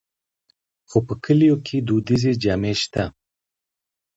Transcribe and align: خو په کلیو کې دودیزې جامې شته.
خو 0.89 0.97
په 1.07 1.13
کلیو 1.23 1.55
کې 1.65 1.77
دودیزې 1.87 2.33
جامې 2.43 2.73
شته. 2.81 3.03